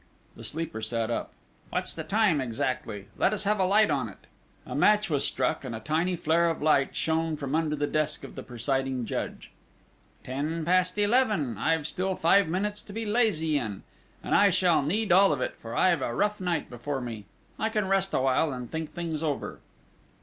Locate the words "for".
15.59-15.75